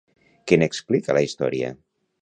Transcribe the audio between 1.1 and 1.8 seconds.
la història?